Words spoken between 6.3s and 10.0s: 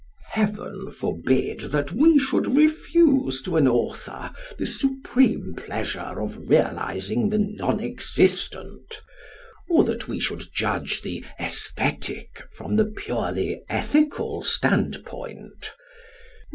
realising the non existent; or